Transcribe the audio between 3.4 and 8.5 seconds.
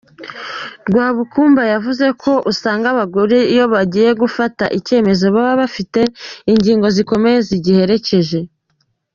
iyo bagiye gufata icyemezo baba bafite ingingo zikomeye zigiherekeje.